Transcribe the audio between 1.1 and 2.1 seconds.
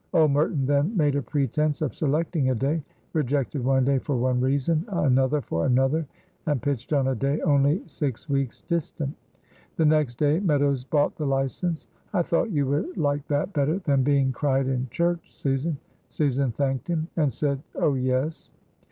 a pretense of